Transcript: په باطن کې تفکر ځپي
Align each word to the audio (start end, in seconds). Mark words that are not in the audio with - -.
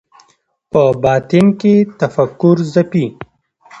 په 0.71 0.81
باطن 1.03 1.45
کې 1.59 1.73
تفکر 1.99 2.55
ځپي 2.73 3.05